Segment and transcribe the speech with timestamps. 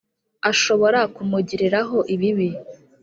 [0.51, 2.49] Ashobora kumugiriraho ibibi.